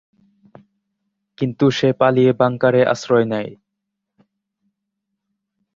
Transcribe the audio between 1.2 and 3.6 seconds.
কিন্তু সে পালিয়ে বাংকারে আশ্রয় নেয়।